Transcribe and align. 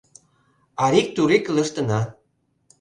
Арик-турик 0.85 1.45
илыштына. 1.49 2.01